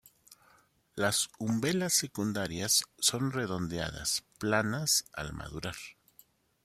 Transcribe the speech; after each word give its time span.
Las 0.95 1.29
umbelas 1.37 1.93
secundarias 1.93 2.85
son 2.97 3.31
redondeadas, 3.31 4.23
planas 4.39 5.05
al 5.13 5.31
madurar. 5.33 5.75